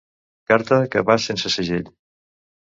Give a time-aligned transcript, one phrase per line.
[0.51, 1.85] Carta que va sense segell.